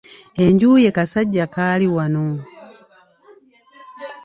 Enju 0.45 0.71
ye 0.83 0.89
Kasajjakaaliwano. 0.97 2.25